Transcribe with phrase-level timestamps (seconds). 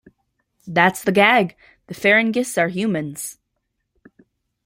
[0.65, 1.55] That's the gag,
[1.85, 3.37] the Ferengis are Humans.